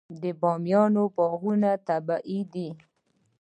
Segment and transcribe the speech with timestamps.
[0.21, 2.69] د بامیان باغونه طبیعي دي.